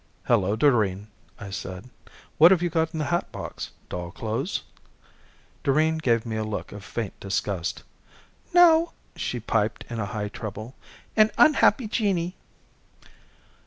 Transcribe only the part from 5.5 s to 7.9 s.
Doreen gave me a look of faint disgust.